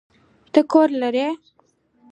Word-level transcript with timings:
ته 0.53 0.61
کور 0.71 0.89
لری؟ 1.01 1.27